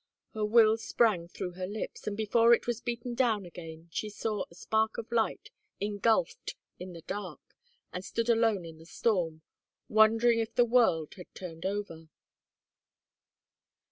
Her 0.33 0.43
will 0.43 0.79
sprang 0.79 1.27
through 1.27 1.51
her 1.51 1.67
lips, 1.67 2.07
and 2.07 2.17
before 2.17 2.55
it 2.55 2.65
was 2.65 2.81
beaten 2.81 3.13
down 3.13 3.45
again 3.45 3.87
she 3.91 4.09
saw 4.09 4.45
a 4.49 4.55
spark 4.55 4.97
of 4.97 5.11
light 5.11 5.51
engulfed 5.79 6.55
in 6.79 6.93
the 6.93 7.03
dark, 7.03 7.53
and 7.93 8.03
stood 8.03 8.27
alone 8.27 8.65
in 8.65 8.79
the 8.79 8.85
storm, 8.87 9.43
wondering 9.89 10.39
if 10.39 10.55
the 10.55 10.65
world 10.65 11.13
had 11.17 11.27
turned 11.35 11.67
over. 11.67 12.09